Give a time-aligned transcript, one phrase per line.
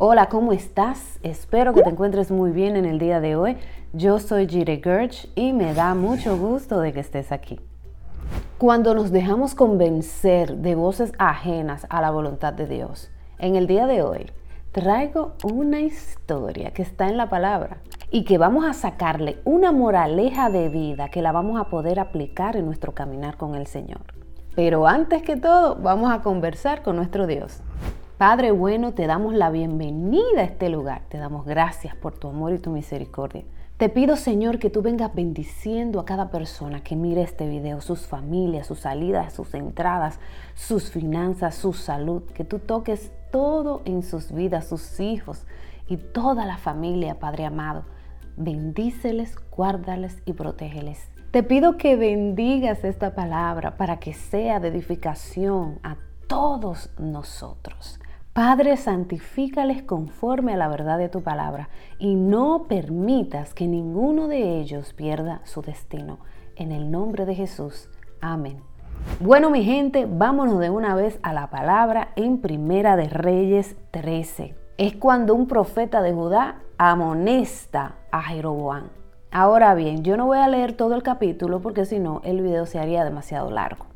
[0.00, 1.18] Hola, ¿cómo estás?
[1.24, 3.56] Espero que te encuentres muy bien en el día de hoy.
[3.92, 7.58] Yo soy Jire Gerch y me da mucho gusto de que estés aquí.
[8.58, 13.88] Cuando nos dejamos convencer de voces ajenas a la voluntad de Dios, en el día
[13.88, 14.30] de hoy
[14.70, 17.78] traigo una historia que está en la palabra
[18.12, 22.54] y que vamos a sacarle una moraleja de vida que la vamos a poder aplicar
[22.54, 24.02] en nuestro caminar con el Señor.
[24.54, 27.62] Pero antes que todo, vamos a conversar con nuestro Dios.
[28.18, 31.02] Padre bueno, te damos la bienvenida a este lugar.
[31.08, 33.44] Te damos gracias por tu amor y tu misericordia.
[33.76, 38.08] Te pido, Señor, que tú vengas bendiciendo a cada persona que mire este video, sus
[38.08, 40.18] familias, sus salidas, sus entradas,
[40.54, 45.46] sus finanzas, su salud, que tú toques todo en sus vidas, sus hijos
[45.86, 47.84] y toda la familia, Padre amado.
[48.36, 51.08] Bendíceles, guárdales y protégeles.
[51.30, 58.00] Te pido que bendigas esta palabra para que sea de edificación a todos nosotros.
[58.38, 64.60] Padre, santifícales conforme a la verdad de tu palabra y no permitas que ninguno de
[64.60, 66.20] ellos pierda su destino.
[66.54, 67.90] En el nombre de Jesús.
[68.20, 68.62] Amén.
[69.18, 74.54] Bueno, mi gente, vámonos de una vez a la palabra en Primera de Reyes 13.
[74.76, 78.90] Es cuando un profeta de Judá amonesta a Jeroboam.
[79.32, 82.66] Ahora bien, yo no voy a leer todo el capítulo porque si no el video
[82.66, 83.86] se haría demasiado largo.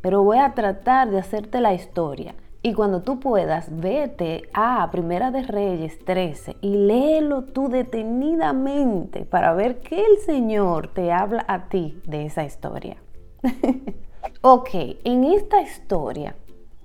[0.00, 2.34] Pero voy a tratar de hacerte la historia
[2.66, 9.52] y cuando tú puedas, vete a Primera de Reyes 13 y léelo tú detenidamente para
[9.52, 12.96] ver qué el Señor te habla a ti de esa historia.
[14.40, 14.70] ok,
[15.04, 16.36] en esta historia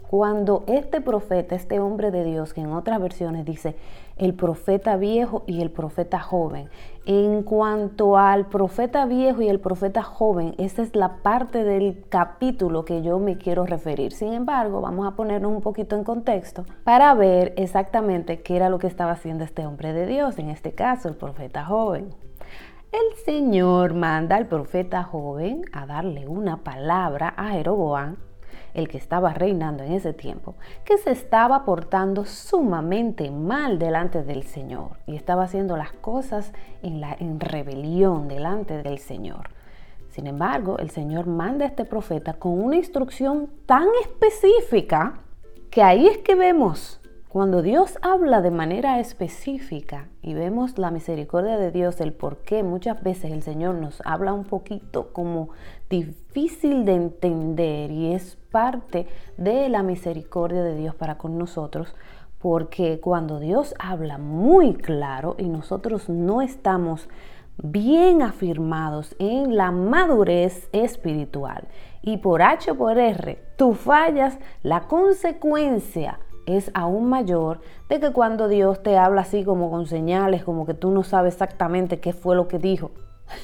[0.10, 3.76] cuando este profeta, este hombre de Dios, que en otras versiones dice
[4.18, 6.68] el profeta viejo y el profeta joven,
[7.06, 12.86] en cuanto al profeta viejo y el profeta joven, esa es la parte del capítulo
[12.86, 14.12] que yo me quiero referir.
[14.12, 18.80] Sin embargo, vamos a ponernos un poquito en contexto para ver exactamente qué era lo
[18.80, 22.16] que estaba haciendo este hombre de Dios, en este caso el profeta joven.
[22.92, 28.16] El Señor manda al profeta joven a darle una palabra a Jeroboam
[28.74, 34.44] el que estaba reinando en ese tiempo, que se estaba portando sumamente mal delante del
[34.44, 39.50] Señor y estaba haciendo las cosas en, en rebelión delante del Señor.
[40.10, 45.22] Sin embargo, el Señor manda a este profeta con una instrucción tan específica
[45.70, 47.00] que ahí es que vemos
[47.30, 52.64] cuando Dios habla de manera específica y vemos la misericordia de Dios, el por qué
[52.64, 55.50] muchas veces el Señor nos habla un poquito como
[55.92, 61.95] difícil de entender y es parte de la misericordia de Dios para con nosotros,
[62.39, 67.09] porque cuando Dios habla muy claro y nosotros no estamos
[67.61, 71.67] bien afirmados en la madurez espiritual
[72.02, 77.59] y por H por R tú fallas, la consecuencia es aún mayor
[77.89, 81.33] de que cuando Dios te habla así como con señales, como que tú no sabes
[81.33, 82.92] exactamente qué fue lo que dijo.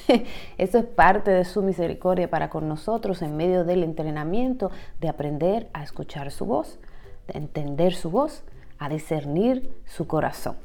[0.58, 4.70] Eso es parte de su misericordia para con nosotros en medio del entrenamiento
[5.00, 6.78] de aprender a escuchar su voz,
[7.28, 8.44] de entender su voz,
[8.78, 10.56] a discernir su corazón.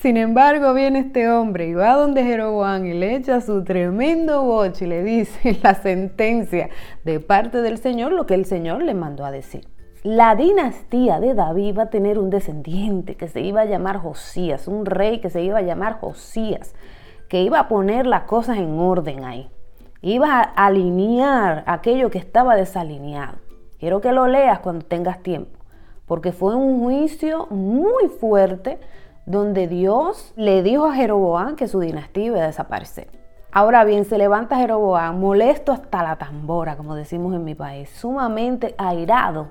[0.00, 4.84] Sin embargo, viene este hombre y va donde Jeroboam y le echa su tremendo boche
[4.84, 6.68] y le dice la sentencia
[7.04, 9.66] de parte del Señor, lo que el Señor le mandó a decir
[10.04, 14.68] la dinastía de David iba a tener un descendiente que se iba a llamar Josías,
[14.68, 16.74] un rey que se iba a llamar Josías,
[17.34, 19.50] que iba a poner las cosas en orden ahí.
[20.02, 23.38] Iba a alinear aquello que estaba desalineado.
[23.80, 25.58] Quiero que lo leas cuando tengas tiempo,
[26.06, 28.78] porque fue un juicio muy fuerte
[29.26, 33.08] donde Dios le dijo a Jeroboam que su dinastía iba a desaparecer.
[33.50, 38.76] Ahora bien, se levanta Jeroboam molesto hasta la tambora, como decimos en mi país, sumamente
[38.78, 39.48] airado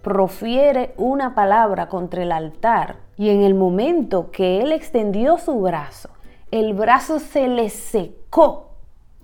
[0.00, 6.08] profiere una palabra contra el altar y en el momento que él extendió su brazo,
[6.52, 8.72] el brazo se le secó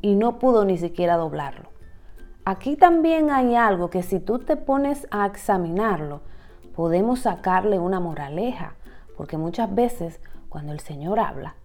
[0.00, 1.69] y no pudo ni siquiera doblarlo.
[2.47, 6.22] Aquí también hay algo que si tú te pones a examinarlo,
[6.75, 8.77] podemos sacarle una moraleja,
[9.15, 11.56] porque muchas veces cuando el Señor habla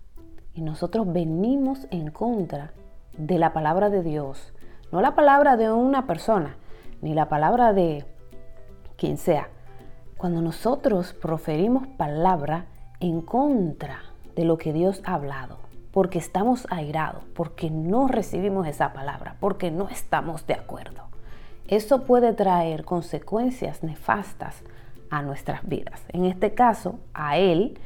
[0.53, 2.73] y nosotros venimos en contra
[3.17, 4.53] de la palabra de Dios,
[4.91, 6.57] no la palabra de una persona,
[7.01, 8.03] ni la palabra de
[8.97, 9.47] quien sea,
[10.17, 12.65] cuando nosotros proferimos palabra
[12.99, 15.57] en contra de lo que Dios ha hablado,
[15.91, 21.03] porque estamos airados, porque no recibimos esa palabra, porque no estamos de acuerdo,
[21.67, 24.63] eso puede traer consecuencias nefastas
[25.09, 26.01] a nuestras vidas.
[26.09, 27.79] En este caso, a él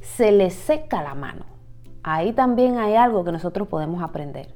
[0.00, 1.46] se le seca la mano.
[2.02, 4.48] Ahí también hay algo que nosotros podemos aprender.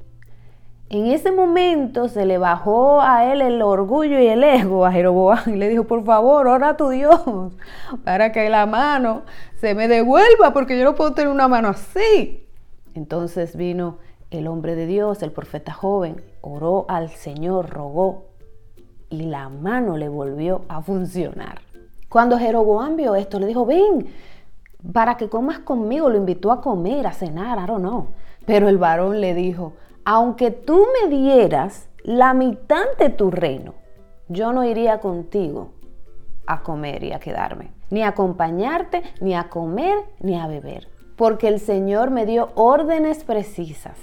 [0.89, 5.43] En ese momento se le bajó a él el orgullo y el ego a Jeroboam
[5.45, 7.21] y le dijo, por favor, ora a tu Dios
[8.03, 9.21] para que la mano
[9.55, 12.43] se me devuelva porque yo no puedo tener una mano así.
[12.95, 13.99] Entonces vino
[14.31, 18.25] el hombre de Dios, el profeta joven, oró al Señor, rogó
[19.11, 21.61] y la mano le volvió a funcionar.
[22.09, 24.07] Cuando Jeroboam vio esto, le dijo, ven,
[24.91, 28.07] para que comas conmigo, lo invitó a comer, a cenar, I don't know.
[28.47, 29.73] Pero el varón le dijo,
[30.11, 33.75] aunque tú me dieras la mitad de tu reino,
[34.27, 35.69] yo no iría contigo
[36.47, 41.47] a comer y a quedarme, ni a acompañarte, ni a comer, ni a beber, porque
[41.47, 43.99] el Señor me dio órdenes precisas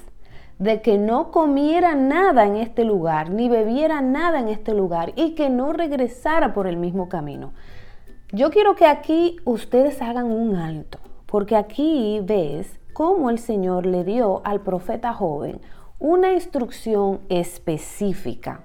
[0.60, 5.34] de que no comiera nada en este lugar, ni bebiera nada en este lugar, y
[5.34, 7.52] que no regresara por el mismo camino.
[8.30, 14.04] Yo quiero que aquí ustedes hagan un alto, porque aquí ves cómo el Señor le
[14.04, 15.60] dio al profeta joven
[15.98, 18.60] una instrucción específica.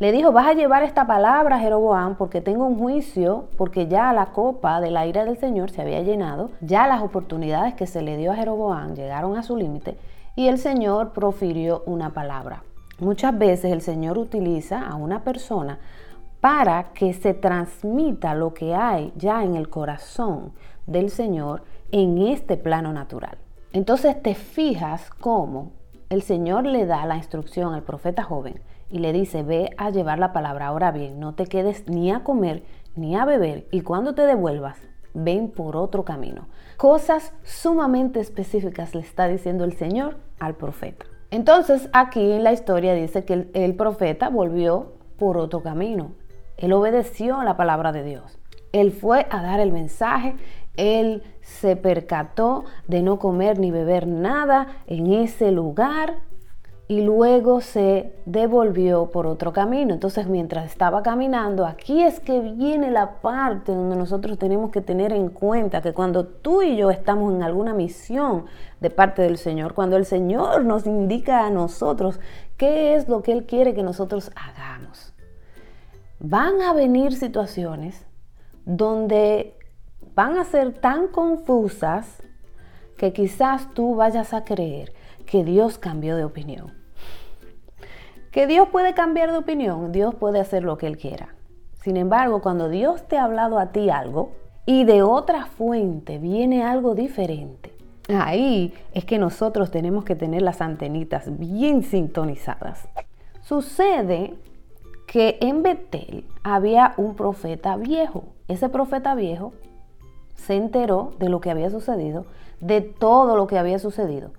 [0.00, 4.12] Le dijo, vas a llevar esta palabra a Jeroboam porque tengo un juicio, porque ya
[4.12, 8.02] la copa de la ira del Señor se había llenado, ya las oportunidades que se
[8.02, 9.98] le dio a Jeroboam llegaron a su límite
[10.34, 12.62] y el Señor profirió una palabra.
[13.00, 15.78] Muchas veces el Señor utiliza a una persona
[16.40, 20.52] para que se transmita lo que hay ya en el corazón
[20.86, 21.62] del Señor
[21.92, 23.38] en este plano natural.
[23.72, 25.72] Entonces te fijas cómo
[26.10, 28.60] el Señor le da la instrucción al profeta joven
[28.90, 30.68] y le dice, ve a llevar la palabra.
[30.68, 32.62] Ahora bien, no te quedes ni a comer
[32.96, 34.78] ni a beber y cuando te devuelvas,
[35.14, 36.48] ven por otro camino.
[36.76, 41.06] Cosas sumamente específicas le está diciendo el Señor al profeta.
[41.30, 46.12] Entonces aquí en la historia dice que el, profeta volvió por otro camino.
[46.56, 48.38] Él obedeció a la palabra de Dios.
[48.72, 50.36] Él fue a dar el mensaje,
[50.76, 56.16] él se percató de no comer ni beber nada en ese lugar
[56.86, 59.92] y luego se devolvió por otro camino.
[59.92, 65.12] Entonces mientras estaba caminando, aquí es que viene la parte donde nosotros tenemos que tener
[65.12, 68.44] en cuenta que cuando tú y yo estamos en alguna misión
[68.80, 72.20] de parte del Señor, cuando el Señor nos indica a nosotros
[72.56, 75.12] qué es lo que Él quiere que nosotros hagamos,
[76.20, 78.06] van a venir situaciones
[78.64, 79.57] donde
[80.18, 82.24] van a ser tan confusas
[82.96, 84.92] que quizás tú vayas a creer
[85.26, 86.74] que Dios cambió de opinión.
[88.32, 91.36] Que Dios puede cambiar de opinión, Dios puede hacer lo que Él quiera.
[91.84, 94.32] Sin embargo, cuando Dios te ha hablado a ti algo
[94.66, 97.72] y de otra fuente viene algo diferente,
[98.08, 102.88] ahí es que nosotros tenemos que tener las antenitas bien sintonizadas.
[103.42, 104.34] Sucede
[105.06, 108.24] que en Betel había un profeta viejo.
[108.48, 109.52] Ese profeta viejo
[110.38, 112.24] se enteró de lo que había sucedido,
[112.60, 114.30] de todo lo que había sucedido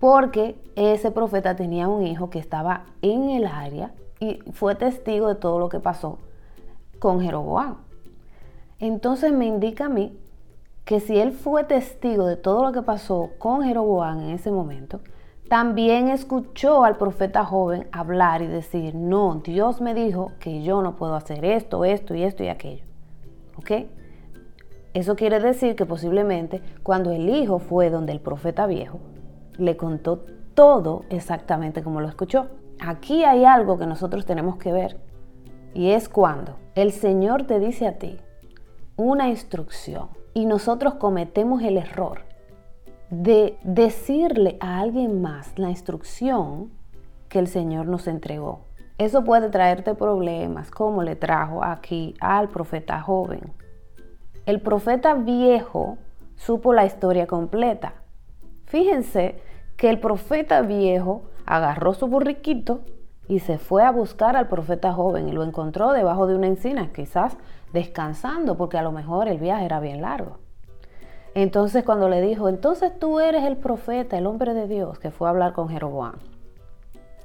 [0.00, 5.34] porque ese profeta tenía un hijo que estaba en el área y fue testigo de
[5.34, 6.18] todo lo que pasó
[6.98, 7.76] con Jeroboam.
[8.78, 10.16] Entonces me indica a mí
[10.84, 15.00] que si él fue testigo de todo lo que pasó con Jeroboam en ese momento,
[15.48, 20.96] también escuchó al profeta joven hablar y decir, no, Dios me dijo que yo no
[20.96, 22.84] puedo hacer esto, esto y esto y aquello.
[23.56, 23.72] ¿Ok?
[24.98, 28.98] Eso quiere decir que posiblemente cuando el hijo fue donde el profeta viejo,
[29.56, 30.24] le contó
[30.54, 32.48] todo exactamente como lo escuchó.
[32.80, 34.98] Aquí hay algo que nosotros tenemos que ver
[35.72, 38.18] y es cuando el Señor te dice a ti
[38.96, 42.22] una instrucción y nosotros cometemos el error
[43.08, 46.72] de decirle a alguien más la instrucción
[47.28, 48.62] que el Señor nos entregó.
[48.98, 53.52] Eso puede traerte problemas, como le trajo aquí al profeta joven.
[54.48, 55.98] El profeta viejo
[56.34, 57.92] supo la historia completa.
[58.64, 59.42] Fíjense
[59.76, 62.80] que el profeta viejo agarró su burriquito
[63.28, 66.90] y se fue a buscar al profeta joven y lo encontró debajo de una encina,
[66.94, 67.36] quizás
[67.74, 70.38] descansando, porque a lo mejor el viaje era bien largo.
[71.34, 75.28] Entonces cuando le dijo, entonces tú eres el profeta, el hombre de Dios, que fue
[75.28, 76.14] a hablar con Jeroboam.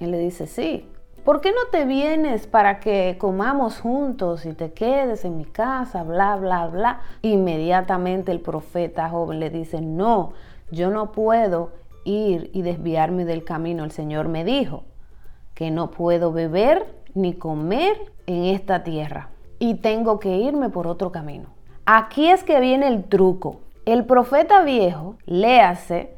[0.02, 0.92] Él le dice, sí,
[1.24, 6.04] ¿por qué no te vienes para que comamos juntos y te quedes en mi casa,
[6.04, 7.02] bla, bla, bla?
[7.22, 10.34] Inmediatamente el profeta joven le dice, no,
[10.72, 11.72] yo no puedo
[12.04, 13.84] ir y desviarme del camino.
[13.84, 14.84] El Señor me dijo
[15.54, 21.12] que no puedo beber ni comer en esta tierra y tengo que irme por otro
[21.12, 21.50] camino.
[21.86, 23.62] Aquí es que viene el truco.
[23.86, 26.16] El profeta viejo, léase,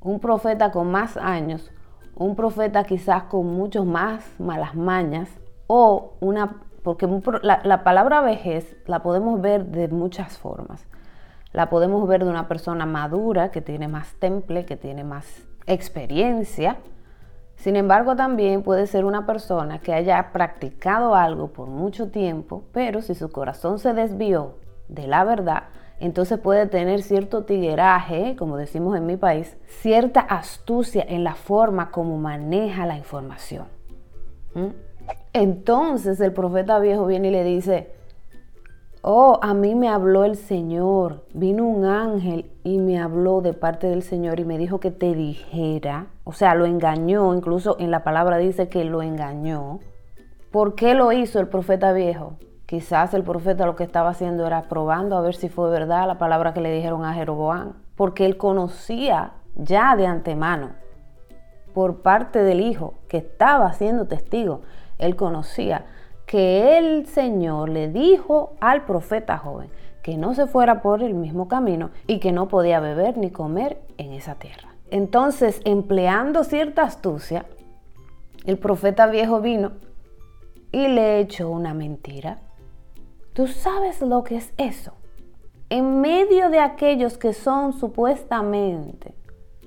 [0.00, 1.70] un profeta con más años,
[2.16, 5.28] un profeta quizás con muchos más malas mañas,
[5.68, 7.06] o una, porque
[7.42, 10.84] la, la palabra vejez la podemos ver de muchas formas.
[11.52, 16.76] La podemos ver de una persona madura, que tiene más temple, que tiene más experiencia,
[17.56, 23.00] Sin embargo, también puede ser una persona que haya practicado algo por mucho tiempo, pero
[23.00, 24.56] si su corazón se desvió
[24.88, 25.64] de la verdad,
[25.98, 31.90] entonces puede tener cierto tigueraje, como decimos en mi país, cierta astucia en la forma
[31.90, 33.66] como maneja la información.
[34.54, 34.68] ¿Mm?
[35.32, 37.92] Entonces el profeta viejo viene y le dice,
[39.00, 43.86] oh, a mí me habló el Señor, vino un ángel y me habló de parte
[43.86, 48.04] del Señor y me dijo que te dijera, o sea, lo engañó, incluso en la
[48.04, 49.80] palabra dice que lo engañó.
[50.50, 52.36] ¿Por qué lo hizo el profeta viejo?
[52.66, 56.18] Quizás el profeta lo que estaba haciendo era probando a ver si fue verdad la
[56.18, 60.70] palabra que le dijeron a Jeroboam, porque él conocía ya de antemano
[61.76, 64.62] por parte del hijo que estaba siendo testigo,
[64.98, 65.84] él conocía
[66.24, 69.68] que el Señor le dijo al profeta joven
[70.02, 73.78] que no se fuera por el mismo camino y que no podía beber ni comer
[73.98, 74.70] en esa tierra.
[74.90, 77.44] Entonces, empleando cierta astucia,
[78.46, 79.72] el profeta viejo vino
[80.72, 82.38] y le echó una mentira
[83.36, 84.92] ¿Tú sabes lo que es eso?
[85.68, 89.14] En medio de aquellos que son supuestamente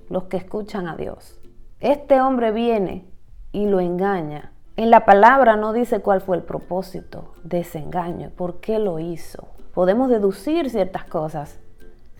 [0.10, 1.40] los que escuchan a Dios.
[1.80, 3.06] Este hombre viene
[3.52, 4.54] y lo engaña.
[4.76, 8.98] En la palabra no dice cuál fue el propósito de ese engaño, por qué lo
[8.98, 9.50] hizo.
[9.76, 11.60] Podemos deducir ciertas cosas,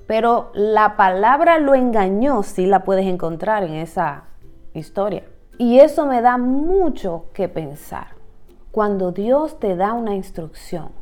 [0.06, 4.26] pero la palabra lo engañó sí la puedes encontrar en esa
[4.76, 5.24] historia.
[5.58, 8.10] Y eso me da mucho que pensar.
[8.70, 10.99] Cuando Dios te da una instrucción,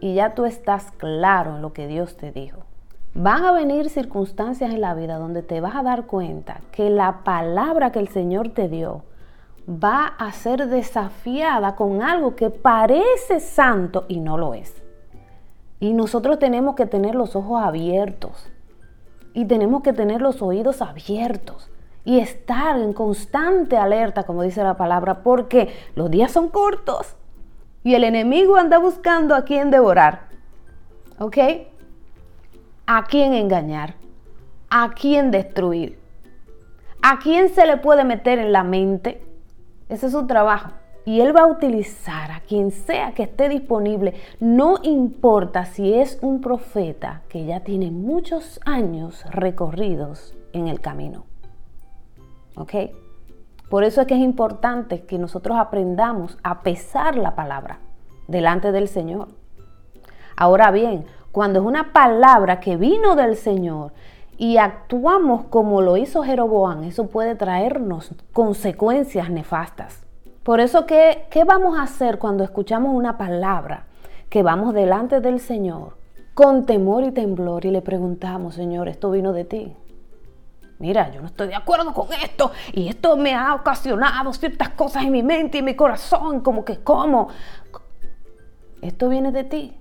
[0.00, 2.58] y ya tú estás claro en lo que Dios te dijo.
[3.14, 7.24] Van a venir circunstancias en la vida donde te vas a dar cuenta que la
[7.24, 9.02] palabra que el Señor te dio
[9.68, 14.82] va a ser desafiada con algo que parece santo y no lo es.
[15.80, 18.50] Y nosotros tenemos que tener los ojos abiertos
[19.34, 21.70] y tenemos que tener los oídos abiertos
[22.04, 27.17] y estar en constante alerta, como dice la palabra, porque los días son cortos
[27.88, 30.28] y el enemigo anda buscando a quién devorar.
[31.18, 31.38] ¿Ok?
[32.86, 33.94] A quién engañar.
[34.68, 35.98] A quién destruir.
[37.00, 39.24] A quién se le puede meter en la mente.
[39.88, 40.72] Ese es su trabajo.
[41.06, 44.12] Y él va a utilizar a quien sea que esté disponible.
[44.38, 51.24] No importa si es un profeta que ya tiene muchos años recorridos en el camino.
[52.54, 52.74] ¿Ok?
[53.68, 57.80] Por eso es que es importante que nosotros aprendamos a pesar la palabra
[58.26, 59.28] delante del Señor.
[60.36, 63.92] Ahora bien, cuando es una palabra que vino del Señor
[64.38, 70.06] y actuamos como lo hizo Jeroboam, eso puede traernos consecuencias nefastas.
[70.42, 73.84] Por eso, ¿qué, ¿qué vamos a hacer cuando escuchamos una palabra
[74.30, 75.98] que vamos delante del Señor
[76.32, 79.76] con temor y temblor y le preguntamos, Señor, esto vino de ti?
[80.78, 85.04] Mira, yo no estoy de acuerdo con esto y esto me ha ocasionado ciertas cosas
[85.04, 87.28] en mi mente y en mi corazón, como que, ¿cómo?
[88.80, 89.76] Esto viene de ti.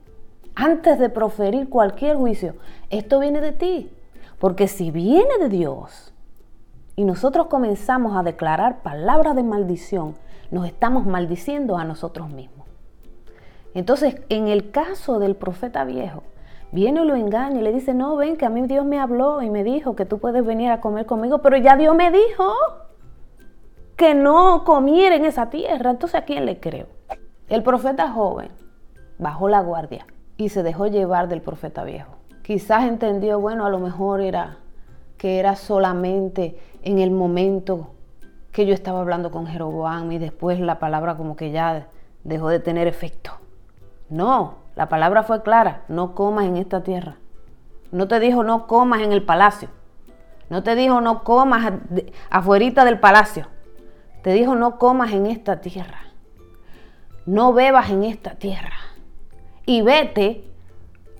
[0.55, 2.55] Antes de proferir cualquier juicio,
[2.89, 3.91] esto viene de ti.
[4.39, 6.13] Porque si viene de Dios
[6.95, 10.15] y nosotros comenzamos a declarar palabras de maldición,
[10.51, 12.67] nos estamos maldiciendo a nosotros mismos.
[13.73, 16.23] Entonces, en el caso del profeta viejo,
[16.71, 19.41] viene y lo engaña y le dice, no, ven que a mí Dios me habló
[19.41, 22.53] y me dijo que tú puedes venir a comer conmigo, pero ya Dios me dijo
[23.95, 25.91] que no comiera en esa tierra.
[25.91, 26.87] Entonces, ¿a quién le creo?
[27.49, 28.49] El profeta joven
[29.17, 30.05] bajó la guardia
[30.37, 32.15] y se dejó llevar del profeta viejo.
[32.43, 34.59] Quizás entendió, bueno, a lo mejor era
[35.17, 37.89] que era solamente en el momento
[38.51, 41.87] que yo estaba hablando con Jeroboam y después la palabra como que ya
[42.23, 43.31] dejó de tener efecto.
[44.09, 47.15] No, la palabra fue clara, no comas en esta tierra.
[47.91, 49.69] No te dijo no comas en el palacio.
[50.51, 51.73] No te dijo no comas
[52.29, 53.47] afuerita del palacio.
[54.21, 56.01] Te dijo no comas en esta tierra.
[57.25, 58.77] No bebas en esta tierra.
[59.65, 60.43] Y vete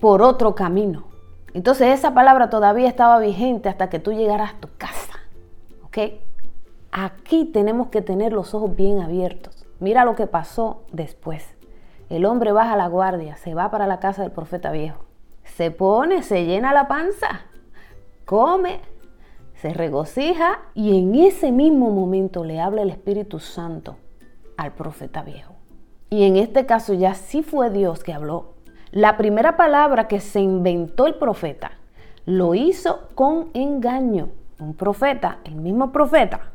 [0.00, 1.08] por otro camino.
[1.52, 5.18] Entonces esa palabra todavía estaba vigente hasta que tú llegaras a tu casa.
[5.82, 5.98] ¿Ok?
[6.92, 9.66] Aquí tenemos que tener los ojos bien abiertos.
[9.80, 11.57] Mira lo que pasó después.
[12.08, 15.04] El hombre baja la guardia, se va para la casa del profeta viejo.
[15.44, 17.42] Se pone, se llena la panza,
[18.24, 18.80] come,
[19.54, 23.96] se regocija y en ese mismo momento le habla el Espíritu Santo
[24.56, 25.54] al profeta viejo.
[26.10, 28.54] Y en este caso ya sí fue Dios que habló.
[28.90, 31.72] La primera palabra que se inventó el profeta
[32.24, 34.30] lo hizo con engaño.
[34.58, 36.52] Un profeta, el mismo profeta,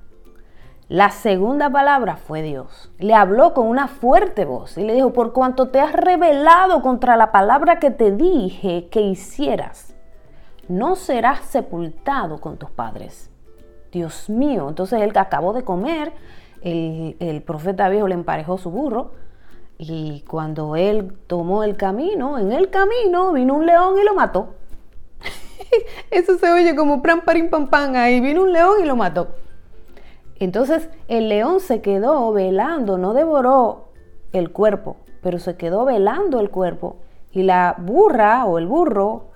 [0.93, 2.91] la segunda palabra fue Dios.
[2.99, 7.17] Le habló con una fuerte voz y le dijo, por cuanto te has rebelado contra
[7.17, 9.95] la palabra que te dije que hicieras,
[10.67, 13.31] no serás sepultado con tus padres.
[13.91, 16.13] Dios mío, entonces él acabó de comer
[16.61, 19.13] el, el profeta viejo le emparejó su burro
[19.79, 24.53] y cuando él tomó el camino, en el camino vino un león y lo mató.
[26.11, 27.95] Eso se oye como pram, parim, pam, pam.
[27.95, 29.41] Ahí vino un león y lo mató.
[30.43, 33.85] Entonces el león se quedó velando, no devoró
[34.33, 36.97] el cuerpo, pero se quedó velando el cuerpo.
[37.31, 39.27] Y la burra o el burro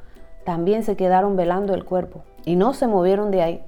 [0.43, 3.63] también se quedaron velando el cuerpo y no se movieron de ahí.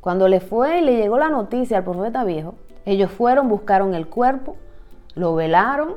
[0.00, 4.06] Cuando le fue y le llegó la noticia al profeta viejo, ellos fueron, buscaron el
[4.06, 4.54] cuerpo,
[5.16, 5.96] lo velaron,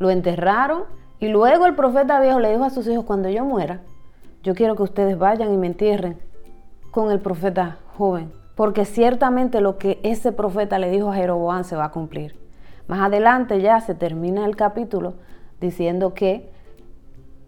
[0.00, 0.82] lo enterraron
[1.20, 3.82] y luego el profeta viejo le dijo a sus hijos, cuando yo muera,
[4.42, 6.18] yo quiero que ustedes vayan y me entierren
[6.90, 11.76] con el profeta joven, porque ciertamente lo que ese profeta le dijo a Jeroboam se
[11.76, 12.36] va a cumplir.
[12.86, 15.14] Más adelante ya se termina el capítulo
[15.60, 16.50] diciendo que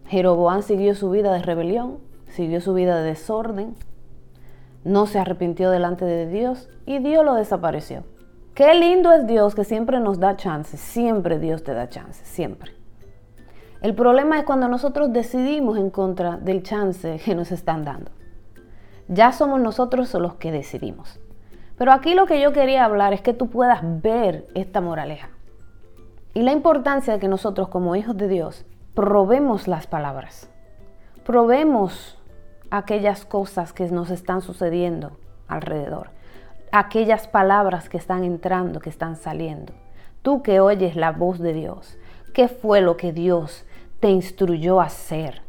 [0.07, 3.75] Jeroboam siguió su vida de rebelión, siguió su vida de desorden,
[4.83, 8.03] no se arrepintió delante de Dios y Dios lo desapareció.
[8.53, 12.71] Qué lindo es Dios que siempre nos da chances, siempre Dios te da chances, siempre.
[13.81, 18.09] El problema es cuando nosotros decidimos en contra del chance que nos están dando.
[19.07, 21.19] Ya somos nosotros los que decidimos.
[21.77, 25.29] Pero aquí lo que yo quería hablar es que tú puedas ver esta moraleja.
[26.33, 30.49] Y la importancia de que nosotros como hijos de Dios probemos las palabras.
[31.23, 32.17] Probemos
[32.69, 35.11] aquellas cosas que nos están sucediendo
[35.47, 36.09] alrededor.
[36.71, 39.73] Aquellas palabras que están entrando, que están saliendo.
[40.21, 41.97] Tú que oyes la voz de Dios.
[42.33, 43.65] ¿Qué fue lo que Dios
[43.99, 45.46] te instruyó a hacer?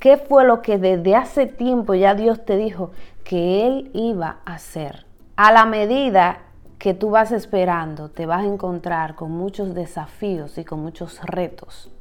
[0.00, 2.90] ¿Qué fue lo que desde hace tiempo ya Dios te dijo
[3.22, 5.04] que Él iba a hacer?
[5.36, 6.38] A la medida
[6.78, 11.92] que tú vas esperando, te vas a encontrar con muchos desafíos y con muchos retos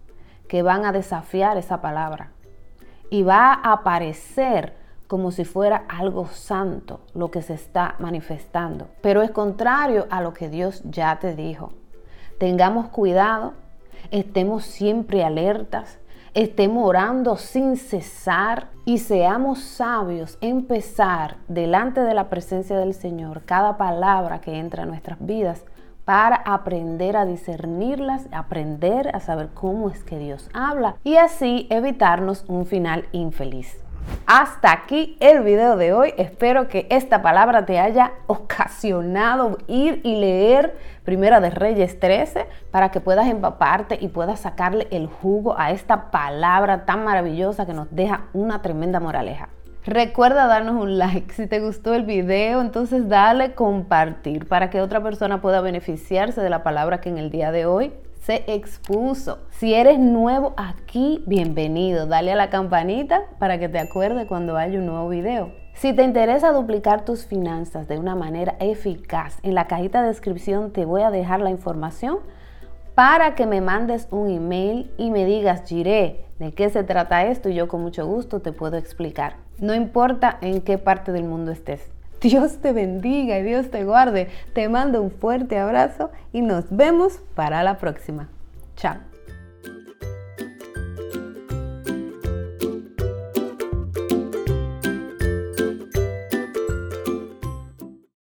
[0.47, 2.31] que van a desafiar esa palabra.
[3.09, 4.73] Y va a aparecer
[5.07, 8.87] como si fuera algo santo lo que se está manifestando.
[9.01, 11.73] Pero es contrario a lo que Dios ya te dijo.
[12.37, 13.55] Tengamos cuidado
[14.11, 15.99] estemos siempre alertas,
[16.43, 23.75] estemos orando sin cesar y seamos sabios, empezar delante de la presencia del Señor cada
[23.77, 25.65] palabra que entra a nuestras vidas
[26.05, 32.45] para aprender a discernirlas, aprender a saber cómo es que Dios habla y así evitarnos
[32.47, 33.77] un final infeliz.
[34.31, 36.13] Hasta aquí el video de hoy.
[36.17, 42.91] Espero que esta palabra te haya ocasionado ir y leer Primera de Reyes 13 para
[42.91, 47.87] que puedas empaparte y puedas sacarle el jugo a esta palabra tan maravillosa que nos
[47.89, 49.49] deja una tremenda moraleja.
[49.83, 55.01] Recuerda darnos un like si te gustó el video, entonces dale compartir para que otra
[55.01, 57.93] persona pueda beneficiarse de la palabra que en el día de hoy
[58.29, 59.39] se expuso.
[59.49, 62.05] Si eres nuevo aquí, bienvenido.
[62.05, 65.51] Dale a la campanita para que te acuerde cuando haya un nuevo video.
[65.73, 70.71] Si te interesa duplicar tus finanzas de una manera eficaz, en la cajita de descripción
[70.71, 72.19] te voy a dejar la información
[72.93, 77.49] para que me mandes un email y me digas, Giré, ¿de qué se trata esto?
[77.49, 79.37] Y yo con mucho gusto te puedo explicar.
[79.57, 81.89] No importa en qué parte del mundo estés.
[82.21, 84.29] Dios te bendiga y Dios te guarde.
[84.53, 88.29] Te mando un fuerte abrazo y nos vemos para la próxima.
[88.75, 89.08] Chao.